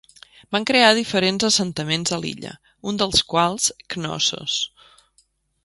[0.53, 2.55] Van crear diferents assentaments a l'illa,
[2.93, 4.57] un dels quals Cnossos.